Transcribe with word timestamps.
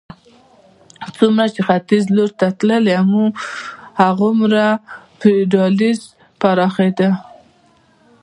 څومره 1.17 1.45
چې 1.53 1.61
ختیځ 1.67 2.03
لور 2.15 2.29
ته 2.39 2.47
تللې 2.59 2.95
هغومره 4.01 4.63
فیوډالېزم 5.19 6.07
پراخېده. 6.39 7.09